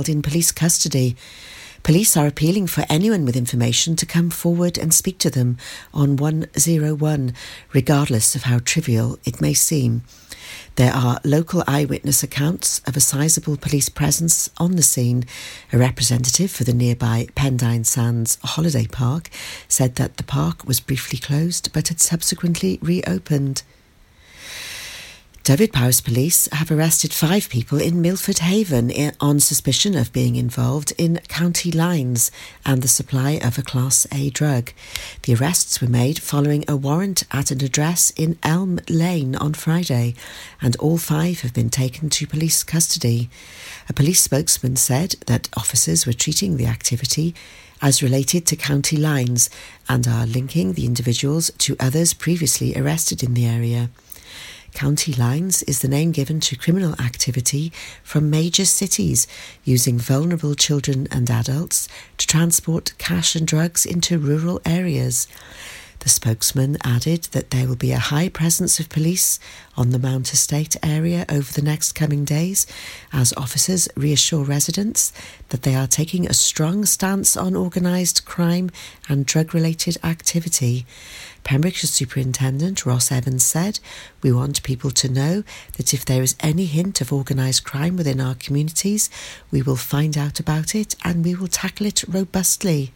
child 0.00 0.08
in 0.08 0.22
police 0.22 0.50
custody. 0.52 1.14
Police 1.82 2.16
are 2.16 2.26
appealing 2.26 2.68
for 2.68 2.84
anyone 2.88 3.24
with 3.26 3.36
information 3.36 3.96
to 3.96 4.06
come 4.06 4.30
forward 4.30 4.78
and 4.78 4.94
speak 4.94 5.18
to 5.18 5.30
them 5.30 5.56
on 5.92 6.16
101, 6.16 7.34
regardless 7.74 8.34
of 8.34 8.44
how 8.44 8.60
trivial 8.60 9.18
it 9.24 9.40
may 9.40 9.54
seem. 9.54 10.02
There 10.76 10.92
are 10.92 11.20
local 11.22 11.62
eyewitness 11.66 12.22
accounts 12.22 12.80
of 12.86 12.96
a 12.96 13.00
sizable 13.00 13.56
police 13.56 13.90
presence 13.90 14.50
on 14.56 14.76
the 14.76 14.82
scene. 14.82 15.24
A 15.72 15.78
representative 15.78 16.50
for 16.50 16.64
the 16.64 16.74
nearby 16.74 17.26
Pendine 17.34 17.84
Sands 17.84 18.38
Holiday 18.42 18.86
Park 18.86 19.28
said 19.68 19.96
that 19.96 20.16
the 20.16 20.24
park 20.24 20.64
was 20.66 20.80
briefly 20.80 21.18
closed 21.18 21.72
but 21.72 21.88
had 21.88 22.00
subsequently 22.00 22.78
reopened. 22.80 23.62
Dyfed-Powys 25.42 26.02
Police 26.02 26.48
have 26.52 26.70
arrested 26.70 27.14
five 27.14 27.48
people 27.48 27.80
in 27.80 28.02
Milford 28.02 28.40
Haven 28.40 28.92
on 29.20 29.40
suspicion 29.40 29.96
of 29.96 30.12
being 30.12 30.36
involved 30.36 30.92
in 30.98 31.18
county 31.28 31.72
lines 31.72 32.30
and 32.66 32.82
the 32.82 32.88
supply 32.88 33.40
of 33.42 33.56
a 33.56 33.62
Class 33.62 34.06
A 34.12 34.28
drug. 34.28 34.70
The 35.22 35.34
arrests 35.34 35.80
were 35.80 35.88
made 35.88 36.20
following 36.20 36.66
a 36.68 36.76
warrant 36.76 37.24
at 37.32 37.50
an 37.50 37.64
address 37.64 38.10
in 38.16 38.38
Elm 38.42 38.80
Lane 38.90 39.34
on 39.34 39.54
Friday, 39.54 40.14
and 40.60 40.76
all 40.76 40.98
five 40.98 41.40
have 41.40 41.54
been 41.54 41.70
taken 41.70 42.10
to 42.10 42.26
police 42.26 42.62
custody. 42.62 43.30
A 43.88 43.94
police 43.94 44.20
spokesman 44.20 44.76
said 44.76 45.16
that 45.26 45.48
officers 45.56 46.06
were 46.06 46.12
treating 46.12 46.58
the 46.58 46.66
activity 46.66 47.34
as 47.80 48.02
related 48.02 48.46
to 48.46 48.56
county 48.56 48.98
lines 48.98 49.48
and 49.88 50.06
are 50.06 50.26
linking 50.26 50.74
the 50.74 50.84
individuals 50.84 51.50
to 51.58 51.76
others 51.80 52.12
previously 52.12 52.76
arrested 52.76 53.22
in 53.22 53.32
the 53.32 53.46
area. 53.46 53.88
County 54.80 55.12
lines 55.12 55.62
is 55.64 55.80
the 55.80 55.88
name 55.88 56.10
given 56.10 56.40
to 56.40 56.56
criminal 56.56 56.94
activity 56.98 57.70
from 58.02 58.30
major 58.30 58.64
cities 58.64 59.26
using 59.62 59.98
vulnerable 59.98 60.54
children 60.54 61.06
and 61.10 61.30
adults 61.30 61.86
to 62.16 62.26
transport 62.26 62.94
cash 62.96 63.36
and 63.36 63.46
drugs 63.46 63.84
into 63.84 64.18
rural 64.18 64.58
areas. 64.64 65.28
The 66.00 66.08
spokesman 66.08 66.78
added 66.82 67.24
that 67.32 67.50
there 67.50 67.68
will 67.68 67.76
be 67.76 67.92
a 67.92 67.98
high 67.98 68.30
presence 68.30 68.80
of 68.80 68.88
police 68.88 69.38
on 69.76 69.90
the 69.90 69.98
Mount 69.98 70.32
Estate 70.32 70.74
area 70.82 71.26
over 71.28 71.52
the 71.52 71.60
next 71.60 71.92
coming 71.92 72.24
days 72.24 72.66
as 73.12 73.34
officers 73.36 73.86
reassure 73.96 74.42
residents 74.42 75.12
that 75.50 75.62
they 75.62 75.74
are 75.74 75.86
taking 75.86 76.26
a 76.26 76.32
strong 76.32 76.86
stance 76.86 77.36
on 77.36 77.54
organised 77.54 78.24
crime 78.24 78.70
and 79.10 79.26
drug 79.26 79.52
related 79.52 79.98
activity. 80.02 80.86
Pembrokeshire 81.44 81.88
Superintendent 81.88 82.86
Ross 82.86 83.12
Evans 83.12 83.44
said, 83.44 83.78
We 84.22 84.32
want 84.32 84.62
people 84.62 84.90
to 84.92 85.08
know 85.08 85.44
that 85.76 85.92
if 85.92 86.06
there 86.06 86.22
is 86.22 86.34
any 86.40 86.64
hint 86.64 87.02
of 87.02 87.12
organised 87.12 87.64
crime 87.64 87.98
within 87.98 88.22
our 88.22 88.34
communities, 88.34 89.10
we 89.50 89.60
will 89.60 89.76
find 89.76 90.16
out 90.16 90.40
about 90.40 90.74
it 90.74 90.94
and 91.04 91.26
we 91.26 91.34
will 91.34 91.48
tackle 91.48 91.86
it 91.86 92.04
robustly. 92.08 92.94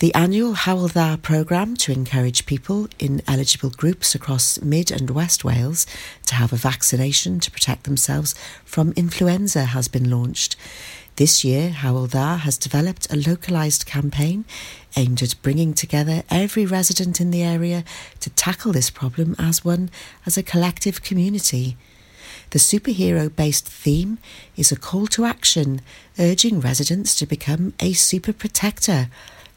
The 0.00 0.14
annual 0.14 0.54
Hywel 0.54 0.92
Dda 0.92 1.22
programme 1.22 1.76
to 1.78 1.90
encourage 1.90 2.46
people 2.46 2.86
in 3.00 3.20
eligible 3.26 3.70
groups 3.70 4.14
across 4.14 4.62
Mid 4.62 4.92
and 4.92 5.10
West 5.10 5.42
Wales 5.42 5.88
to 6.26 6.36
have 6.36 6.52
a 6.52 6.56
vaccination 6.56 7.40
to 7.40 7.50
protect 7.50 7.82
themselves 7.82 8.32
from 8.64 8.92
influenza 8.92 9.64
has 9.64 9.88
been 9.88 10.08
launched. 10.08 10.54
This 11.16 11.42
year, 11.42 11.70
Hywel 11.70 12.08
Dda 12.08 12.38
has 12.38 12.56
developed 12.56 13.12
a 13.12 13.16
localised 13.16 13.86
campaign 13.86 14.44
aimed 14.96 15.20
at 15.20 15.34
bringing 15.42 15.74
together 15.74 16.22
every 16.30 16.64
resident 16.64 17.20
in 17.20 17.32
the 17.32 17.42
area 17.42 17.82
to 18.20 18.30
tackle 18.30 18.70
this 18.70 18.90
problem 18.90 19.34
as 19.36 19.64
one, 19.64 19.90
as 20.24 20.38
a 20.38 20.44
collective 20.44 21.02
community. 21.02 21.76
The 22.50 22.60
superhero 22.60 23.34
based 23.34 23.68
theme 23.68 24.18
is 24.56 24.70
a 24.70 24.76
call 24.76 25.08
to 25.08 25.24
action, 25.24 25.80
urging 26.20 26.60
residents 26.60 27.16
to 27.16 27.26
become 27.26 27.74
a 27.80 27.94
super 27.94 28.32
protector 28.32 29.08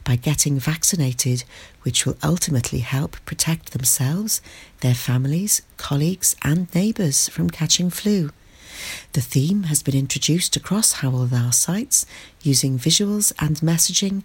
by 0.04 0.16
getting 0.16 0.58
vaccinated, 0.58 1.44
which 1.82 2.04
will 2.04 2.16
ultimately 2.22 2.80
help 2.80 3.16
protect 3.24 3.72
themselves, 3.72 4.40
their 4.80 4.94
families, 4.94 5.62
colleagues, 5.76 6.36
and 6.42 6.72
neighbours 6.74 7.28
from 7.28 7.50
catching 7.50 7.90
flu. 7.90 8.30
The 9.12 9.20
theme 9.20 9.64
has 9.64 9.82
been 9.82 9.94
introduced 9.94 10.56
across 10.56 10.94
Hywel 10.94 11.28
Dda 11.28 11.54
sites 11.54 12.06
using 12.42 12.78
visuals 12.78 13.32
and 13.38 13.56
messaging 13.58 14.22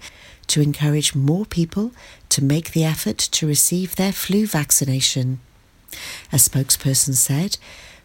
to 0.47 0.61
encourage 0.61 1.13
more 1.13 1.45
people 1.45 1.91
to 2.29 2.43
make 2.43 2.71
the 2.71 2.83
effort 2.83 3.17
to 3.17 3.47
receive 3.47 3.95
their 3.95 4.13
flu 4.13 4.47
vaccination. 4.47 5.39
A 6.31 6.37
spokesperson 6.37 7.13
said, 7.13 7.57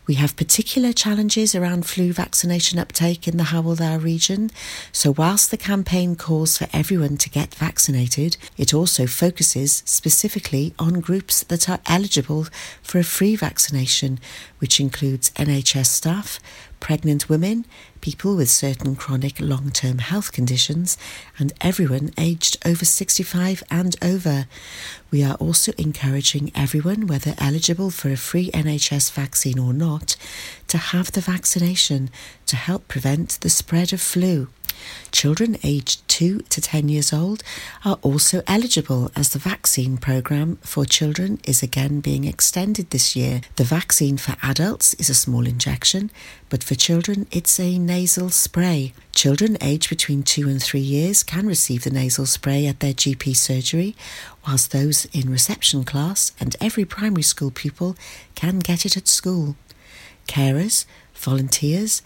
we 0.06 0.14
have 0.14 0.36
particular 0.36 0.92
challenges 0.92 1.54
around 1.54 1.86
flu 1.86 2.12
vaccination 2.12 2.78
uptake 2.78 3.28
in 3.28 3.36
the 3.36 3.44
Hywel 3.44 3.76
Dda 3.76 4.02
region, 4.02 4.50
so 4.90 5.12
whilst 5.12 5.50
the 5.50 5.56
campaign 5.56 6.16
calls 6.16 6.58
for 6.58 6.66
everyone 6.72 7.16
to 7.18 7.30
get 7.30 7.54
vaccinated, 7.54 8.36
it 8.56 8.74
also 8.74 9.06
focuses 9.06 9.82
specifically 9.86 10.74
on 10.78 11.00
groups 11.00 11.44
that 11.44 11.68
are 11.68 11.78
eligible 11.86 12.46
for 12.82 12.98
a 12.98 13.04
free 13.04 13.36
vaccination, 13.36 14.18
which 14.58 14.80
includes 14.80 15.30
NHS 15.30 15.86
staff, 15.86 16.40
pregnant 16.82 17.28
women, 17.28 17.64
people 18.00 18.34
with 18.34 18.50
certain 18.50 18.96
chronic 18.96 19.38
long 19.38 19.70
term 19.70 19.98
health 19.98 20.32
conditions, 20.32 20.98
and 21.38 21.52
everyone 21.60 22.10
aged 22.18 22.56
over 22.66 22.84
65 22.84 23.62
and 23.70 23.94
over. 24.02 24.46
We 25.12 25.22
are 25.22 25.36
also 25.36 25.72
encouraging 25.78 26.50
everyone, 26.56 27.06
whether 27.06 27.34
eligible 27.38 27.90
for 27.90 28.10
a 28.10 28.16
free 28.16 28.50
NHS 28.50 29.12
vaccine 29.12 29.60
or 29.60 29.72
not, 29.72 30.16
to 30.66 30.76
have 30.76 31.12
the 31.12 31.20
vaccination 31.20 32.10
to 32.46 32.56
help 32.56 32.88
prevent 32.88 33.38
the 33.42 33.50
spread 33.50 33.92
of 33.92 34.00
flu. 34.00 34.48
Children 35.12 35.58
aged 35.62 36.06
2 36.08 36.40
to 36.48 36.60
10 36.60 36.88
years 36.88 37.12
old 37.12 37.42
are 37.84 37.98
also 38.02 38.42
eligible 38.46 39.10
as 39.14 39.28
the 39.30 39.38
vaccine 39.38 39.98
programme 39.98 40.56
for 40.62 40.84
children 40.84 41.38
is 41.44 41.62
again 41.62 42.00
being 42.00 42.24
extended 42.24 42.90
this 42.90 43.14
year. 43.14 43.42
The 43.56 43.64
vaccine 43.64 44.16
for 44.16 44.36
adults 44.42 44.94
is 44.94 45.10
a 45.10 45.14
small 45.14 45.46
injection, 45.46 46.10
but 46.48 46.64
for 46.64 46.74
children 46.74 47.26
it's 47.30 47.60
a 47.60 47.78
nasal 47.78 48.30
spray. 48.30 48.94
Children 49.14 49.58
aged 49.60 49.90
between 49.90 50.22
2 50.22 50.48
and 50.48 50.62
3 50.62 50.80
years 50.80 51.22
can 51.22 51.46
receive 51.46 51.84
the 51.84 51.90
nasal 51.90 52.26
spray 52.26 52.66
at 52.66 52.80
their 52.80 52.94
GP 52.94 53.36
surgery, 53.36 53.94
whilst 54.46 54.72
those 54.72 55.04
in 55.12 55.30
reception 55.30 55.84
class 55.84 56.32
and 56.40 56.56
every 56.60 56.84
primary 56.84 57.22
school 57.22 57.50
pupil 57.50 57.96
can 58.34 58.58
get 58.58 58.86
it 58.86 58.96
at 58.96 59.08
school. 59.08 59.56
Carers, 60.26 60.86
volunteers, 61.14 62.00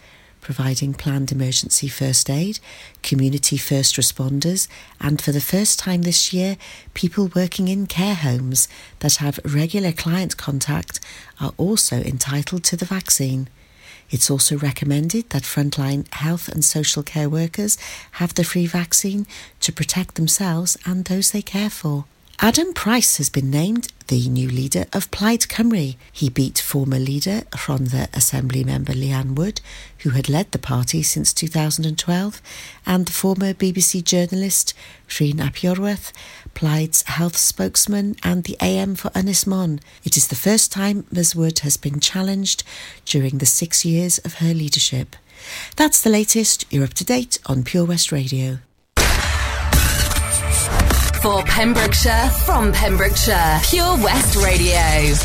providing 0.47 0.93
planned 0.93 1.29
emergency 1.29 1.89
first 1.89 2.29
aid, 2.29 2.57
community 3.03 3.57
first 3.57 3.97
responders, 3.97 4.69
and 5.01 5.21
for 5.21 5.33
the 5.33 5.41
first 5.41 5.77
time 5.77 6.03
this 6.03 6.31
year, 6.31 6.55
people 6.93 7.29
working 7.35 7.67
in 7.67 7.85
care 7.85 8.15
homes 8.15 8.69
that 8.99 9.17
have 9.17 9.41
regular 9.43 9.91
client 9.91 10.37
contact 10.37 11.01
are 11.41 11.51
also 11.57 11.97
entitled 11.97 12.63
to 12.63 12.77
the 12.77 12.85
vaccine. 12.85 13.49
It's 14.09 14.31
also 14.31 14.57
recommended 14.57 15.31
that 15.31 15.43
frontline 15.43 16.07
health 16.13 16.47
and 16.47 16.63
social 16.63 17.03
care 17.03 17.29
workers 17.29 17.77
have 18.11 18.33
the 18.35 18.45
free 18.45 18.67
vaccine 18.67 19.27
to 19.59 19.73
protect 19.73 20.15
themselves 20.15 20.77
and 20.85 21.03
those 21.03 21.31
they 21.31 21.41
care 21.41 21.69
for. 21.69 22.05
Adam 22.39 22.71
Price 22.71 23.17
has 23.17 23.31
been 23.31 23.49
named 23.49 23.87
the 24.09 24.29
new 24.29 24.47
leader 24.47 24.85
of 24.93 25.09
Plaid 25.09 25.41
Cymru. 25.47 25.95
He 26.13 26.29
beat 26.29 26.59
former 26.59 26.99
leader 26.99 27.41
Rhondda 27.51 28.15
Assembly 28.15 28.63
member 28.63 28.93
Leanne 28.93 29.33
Wood, 29.33 29.59
who 29.99 30.11
had 30.11 30.29
led 30.29 30.51
the 30.51 30.59
party 30.59 31.01
since 31.01 31.33
2012, 31.33 32.39
and 32.85 33.07
the 33.07 33.11
former 33.11 33.55
BBC 33.55 34.03
journalist 34.03 34.75
Rhun 35.09 35.39
ap 35.39 35.55
Iorwerth, 35.55 36.11
Plaid's 36.53 37.01
health 37.03 37.37
spokesman 37.37 38.15
and 38.21 38.43
the 38.43 38.57
AM 38.61 38.93
for 38.93 39.09
Ynys 39.09 39.47
Môn. 39.47 39.79
It 40.03 40.15
is 40.15 40.27
the 40.27 40.35
first 40.35 40.71
time 40.71 41.07
Ms 41.11 41.35
Wood 41.35 41.59
has 41.59 41.75
been 41.75 41.99
challenged 41.99 42.63
during 43.05 43.39
the 43.39 43.47
six 43.47 43.83
years 43.83 44.19
of 44.19 44.35
her 44.35 44.53
leadership. 44.53 45.15
That's 45.75 46.01
the 46.01 46.11
latest. 46.11 46.71
You're 46.71 46.83
up 46.83 46.93
to 46.93 47.03
date 47.03 47.39
on 47.47 47.63
Pure 47.63 47.85
West 47.85 48.11
Radio. 48.11 48.59
For 51.21 51.41
Pembrokeshire, 51.43 52.29
from 52.45 52.71
Pembrokeshire, 52.71 53.59
Pure 53.63 53.97
West 53.97 54.35
Radio. 54.35 55.15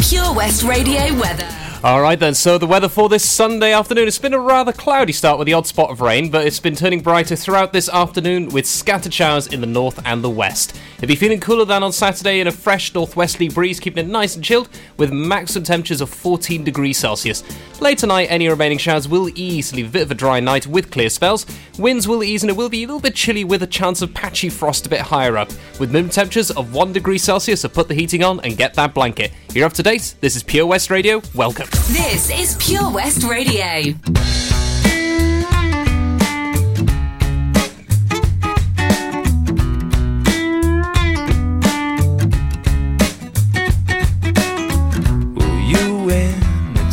Pure 0.00 0.34
West 0.34 0.62
Radio 0.62 1.12
weather. 1.18 1.67
All 1.84 2.00
right 2.02 2.18
then, 2.18 2.34
so 2.34 2.58
the 2.58 2.66
weather 2.66 2.88
for 2.88 3.08
this 3.08 3.24
Sunday 3.24 3.72
afternoon. 3.72 4.08
It's 4.08 4.18
been 4.18 4.34
a 4.34 4.40
rather 4.40 4.72
cloudy 4.72 5.12
start 5.12 5.38
with 5.38 5.46
the 5.46 5.52
odd 5.52 5.64
spot 5.64 5.90
of 5.90 6.00
rain, 6.00 6.28
but 6.28 6.44
it's 6.44 6.58
been 6.58 6.74
turning 6.74 7.00
brighter 7.00 7.36
throughout 7.36 7.72
this 7.72 7.88
afternoon 7.88 8.48
with 8.48 8.66
scattered 8.66 9.14
showers 9.14 9.46
in 9.46 9.60
the 9.60 9.66
north 9.68 10.00
and 10.04 10.24
the 10.24 10.28
west. 10.28 10.76
It'll 10.96 11.06
be 11.06 11.14
feeling 11.14 11.38
cooler 11.38 11.64
than 11.64 11.84
on 11.84 11.92
Saturday 11.92 12.40
in 12.40 12.48
a 12.48 12.52
fresh 12.52 12.92
northwesterly 12.94 13.48
breeze, 13.48 13.78
keeping 13.78 14.04
it 14.04 14.10
nice 14.10 14.34
and 14.34 14.44
chilled 14.44 14.68
with 14.96 15.12
maximum 15.12 15.62
temperatures 15.62 16.00
of 16.00 16.10
14 16.10 16.64
degrees 16.64 16.98
Celsius. 16.98 17.44
Late 17.80 17.98
tonight, 17.98 18.24
any 18.24 18.48
remaining 18.48 18.78
showers 18.78 19.06
will 19.06 19.30
ease, 19.36 19.72
leave 19.72 19.86
a 19.86 19.92
bit 19.92 20.02
of 20.02 20.10
a 20.10 20.16
dry 20.16 20.40
night 20.40 20.66
with 20.66 20.90
clear 20.90 21.08
spells. 21.08 21.46
Winds 21.78 22.08
will 22.08 22.24
ease 22.24 22.42
and 22.42 22.50
it 22.50 22.56
will 22.56 22.68
be 22.68 22.82
a 22.82 22.86
little 22.88 23.00
bit 23.00 23.14
chilly 23.14 23.44
with 23.44 23.62
a 23.62 23.68
chance 23.68 24.02
of 24.02 24.12
patchy 24.12 24.48
frost 24.48 24.84
a 24.86 24.88
bit 24.88 25.00
higher 25.00 25.36
up, 25.36 25.50
with 25.78 25.92
minimum 25.92 26.10
temperatures 26.10 26.50
of 26.50 26.74
1 26.74 26.92
degree 26.92 27.18
Celsius. 27.18 27.60
So 27.60 27.68
put 27.68 27.86
the 27.86 27.94
heating 27.94 28.24
on 28.24 28.40
and 28.40 28.56
get 28.56 28.74
that 28.74 28.94
blanket 28.94 29.30
you're 29.58 29.66
up 29.66 29.72
to 29.72 29.82
date, 29.82 30.14
this 30.20 30.36
is 30.36 30.44
Pure 30.44 30.66
West 30.66 30.88
Radio. 30.88 31.20
Welcome. 31.34 31.66
This 31.88 32.30
is 32.30 32.56
Pure 32.60 32.92
West 32.92 33.24
Radio. 33.24 33.94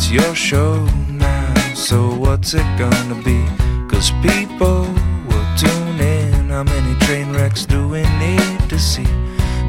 your 0.08 0.34
show 0.36 0.82
now, 1.10 1.54
so 1.74 2.14
what's 2.14 2.54
it 2.54 2.64
gonna 2.78 3.20
be? 3.22 3.44
Cause 3.86 4.12
people 4.22 4.82
will 5.28 5.56
tune 5.58 6.00
in. 6.00 6.48
How 6.48 6.62
many 6.62 6.98
train 7.00 7.32
wrecks 7.32 7.66
do 7.66 7.86
we 7.88 8.02
need 8.18 8.70
to 8.70 8.78
see 8.78 9.06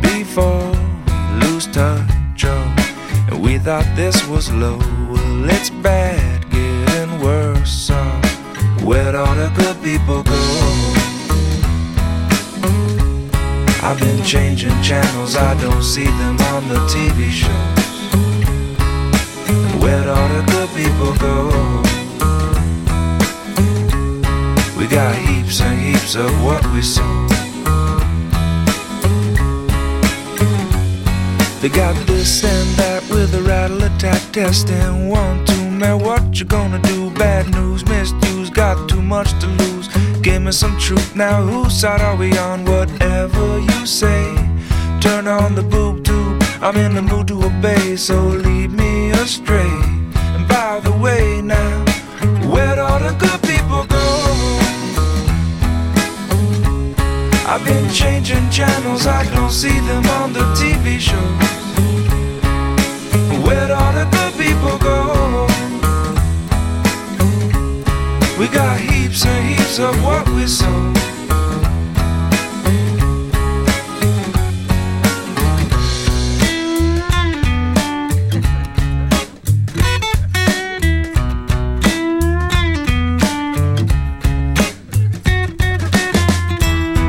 before 0.01 0.71
we 0.71 1.47
lose 1.47 1.67
touch? 1.67 2.16
Thought 3.63 3.97
this 3.97 4.25
was 4.29 4.49
low. 4.49 4.77
Well, 4.77 5.49
it's 5.49 5.69
bad, 5.69 6.49
getting 6.49 7.19
worse. 7.19 7.69
So, 7.69 7.95
where'd 8.81 9.13
all 9.13 9.35
the 9.35 9.51
good 9.57 9.75
people 9.83 10.23
go? 10.23 10.41
I've 13.83 13.99
been 13.99 14.23
changing 14.23 14.81
channels, 14.81 15.35
I 15.35 15.53
don't 15.59 15.83
see 15.83 16.05
them 16.05 16.39
on 16.53 16.69
the 16.69 16.79
TV 16.87 17.29
shows. 17.29 17.83
Where'd 19.83 20.07
all 20.07 20.29
the 20.29 20.43
good 20.53 20.69
people 20.79 21.13
go? 21.17 21.49
We 24.79 24.87
got 24.87 25.13
heaps 25.13 25.59
and 25.59 25.77
heaps 25.77 26.15
of 26.15 26.31
what 26.41 26.65
we 26.71 26.81
sow. 26.81 27.27
They 31.59 31.69
got 31.69 31.95
this 32.07 32.45
and 32.45 32.69
that 32.77 32.96
with 33.17 33.33
a 33.33 33.41
rattle 33.41 33.81
attack 33.81 34.21
test 34.31 34.69
and 34.69 35.09
one, 35.09 35.43
two, 35.45 35.71
man, 35.71 35.97
what 35.97 36.39
you 36.39 36.45
gonna 36.45 36.79
do? 36.83 37.09
Bad 37.15 37.49
news, 37.49 37.83
misused, 37.85 38.53
got 38.53 38.87
too 38.87 39.01
much 39.01 39.31
to 39.39 39.47
lose. 39.61 39.87
Give 40.21 40.43
me 40.43 40.51
some 40.51 40.77
truth 40.77 41.15
now, 41.15 41.41
whose 41.41 41.73
side 41.73 42.01
are 42.01 42.15
we 42.15 42.37
on? 42.37 42.63
Whatever 42.65 43.59
you 43.59 43.87
say, 43.87 44.23
turn 45.01 45.27
on 45.27 45.55
the 45.55 45.63
boob 45.63 46.03
tube. 46.05 46.43
I'm 46.61 46.77
in 46.77 46.93
the 46.93 47.01
mood 47.01 47.27
to 47.29 47.43
obey, 47.43 47.95
so 47.95 48.17
lead 48.21 48.71
me 48.71 49.09
astray. 49.11 49.73
And 50.35 50.47
by 50.47 50.79
the 50.79 50.91
way, 50.91 51.41
now, 51.41 51.75
where'd 52.51 52.77
all 52.77 52.99
the 52.99 53.15
good 53.23 53.41
people 53.51 53.83
go? 53.97 54.05
I've 57.51 57.65
been 57.65 57.89
changing 57.91 58.47
channels, 58.51 59.07
I 59.07 59.23
don't 59.33 59.51
see 59.51 59.79
them 59.89 60.05
on 60.21 60.33
the 60.33 60.45
TV 60.59 60.99
shows. 60.99 61.66
Of 69.79 70.03
what 70.03 70.27
we 70.29 70.47
sow. 70.47 70.93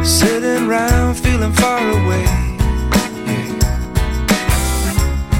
Sitting 0.04 0.68
around 0.68 1.14
feeling 1.14 1.52
far 1.52 1.80
away. 1.80 2.24
yeah. 3.24 3.72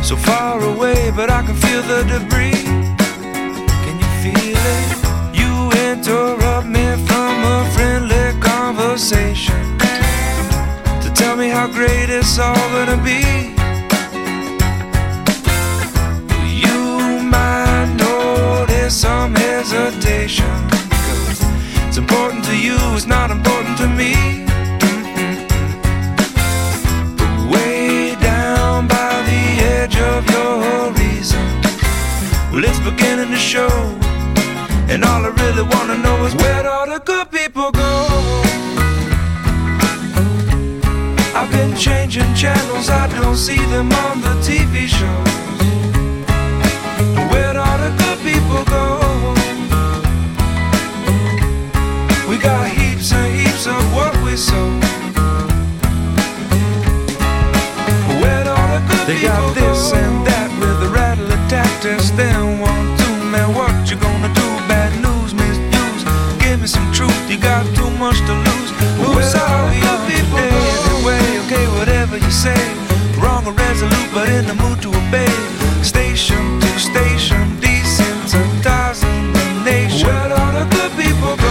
So 0.03 0.17
far 0.17 0.63
away, 0.63 1.11
but 1.15 1.31
I 1.31 1.43
can 1.43 1.57
feel 1.57 1.83
the 1.83 2.05
debris. 2.05 2.68
How 11.69 11.75
great 11.75 12.11
it's 12.11 12.38
all 12.38 12.55
gonna 12.55 12.97
be. 13.03 13.55
You 16.65 17.20
might 17.23 17.94
notice 17.97 19.00
some 19.00 19.35
hesitation. 19.35 20.69
'cause 20.70 21.44
It's 21.88 21.99
important 21.99 22.44
to 22.44 22.56
you, 22.56 22.76
it's 22.94 23.06
not 23.06 23.31
important 23.31 23.76
to 23.79 23.87
me. 23.87 24.15
Way 27.53 28.17
down 28.21 28.87
by 28.87 29.23
the 29.31 29.43
edge 29.76 29.97
of 29.97 30.21
your 30.31 30.93
reason. 30.93 31.47
Well, 32.53 32.64
it's 32.64 32.81
beginning 32.81 33.31
to 33.31 33.38
show. 33.55 33.73
And 34.91 35.05
all 35.05 35.23
I 35.25 35.32
really 35.43 35.62
wanna 35.73 35.97
know 36.05 36.25
is 36.26 36.35
where'd 36.35 36.67
all 36.67 36.87
the 36.87 37.00
good 37.05 37.28
channels, 42.38 42.88
I 42.88 43.08
don't 43.19 43.35
see 43.35 43.58
them 43.67 43.90
on 43.90 44.20
the 44.20 44.35
TV 44.46 44.87
shows. 44.87 45.35
Where'd 47.32 47.56
all 47.56 47.79
the 47.82 47.90
good 47.99 48.19
people 48.23 48.62
go? 48.70 48.85
We 52.31 52.38
got 52.38 52.69
heaps 52.69 53.11
and 53.11 53.35
heaps 53.35 53.67
of 53.67 53.82
what 53.93 54.14
we 54.23 54.37
sow. 54.37 54.70
Where'd 58.23 58.46
all 58.46 58.69
the 58.70 58.87
good 58.87 59.06
they 59.08 59.23
got 59.23 59.55
this 59.56 59.93
and 59.93 60.25
that 60.25 60.49
with 60.61 60.88
a 60.88 60.90
rattle 60.94 61.26
attack 61.26 61.82
test. 61.82 62.17
Then 62.17 62.61
one, 62.61 62.87
two, 62.99 63.17
man, 63.32 63.52
what 63.52 63.90
you 63.90 63.96
gonna 63.96 64.32
do? 64.32 64.49
Bad 64.70 64.94
news, 65.02 65.35
misuse. 65.35 66.05
Give 66.38 66.61
me 66.61 66.69
some 66.69 66.87
truth, 66.93 67.29
you 67.29 67.38
got 67.38 67.67
you 72.23 72.31
say. 72.31 72.56
Wrong 73.20 73.47
or 73.47 73.53
resolute, 73.53 74.11
but 74.12 74.29
in 74.29 74.47
the 74.47 74.55
mood 74.55 74.81
to 74.82 74.88
obey. 74.88 75.26
Station 75.82 76.61
to 76.61 76.79
station, 76.79 77.56
desensitizing 77.61 79.32
the 79.32 79.62
nation. 79.65 80.09
Where'd 80.09 80.32
all 80.32 80.53
the 80.53 80.67
good 80.70 80.93
people 80.93 81.37
go? 81.37 81.44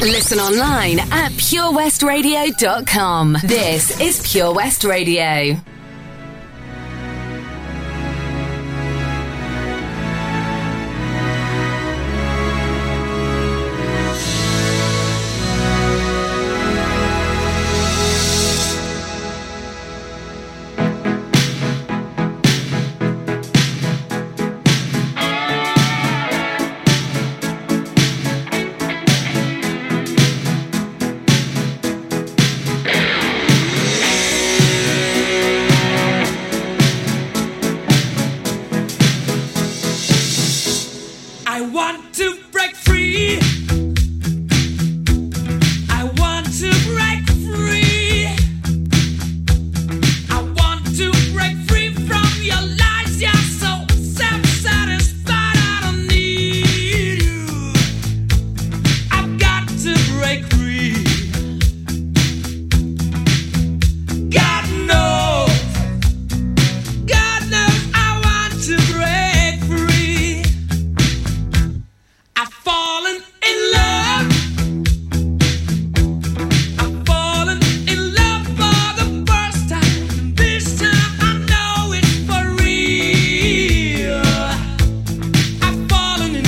Listen 0.00 0.38
online 0.38 1.00
at 1.00 1.32
purewestradio.com. 1.32 3.36
This 3.44 3.98
is 4.00 4.20
Pure 4.30 4.54
West 4.54 4.84
Radio. 4.84 5.56